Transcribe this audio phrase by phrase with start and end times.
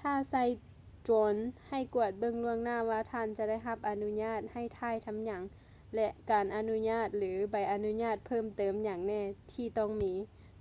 [0.00, 0.44] ຖ້າໃຊ້
[1.04, 1.34] ໂດຣນ
[1.68, 5.40] ໃຫ້ກວດເບິ່ງລ່ວງໜ້າວ່າທ່ານຈະໄດ້ຮັບອະນຸຍາດໃຫ້ຖ່າຍທຳຫຍັງ
[5.94, 9.22] ແລະ ການອະນຸຍາດ ຫຼື ໃບອະນຸຍາດເພີ່ມເຕີມຫຍັງແນ່
[9.52, 10.12] ທີ່ຕ້ອງມີ